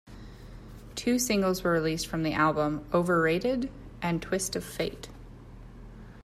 Two 0.95 1.19
singles 1.19 1.63
were 1.63 1.73
released 1.73 2.07
from 2.07 2.23
the 2.23 2.33
album: 2.33 2.83
"Overrated" 2.91 3.69
and 4.01 4.19
"Twist 4.19 4.55
of 4.55 4.63
Fate". 4.63 5.09